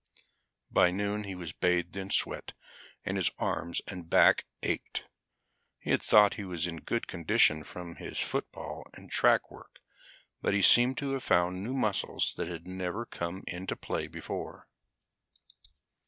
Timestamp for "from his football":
7.63-8.87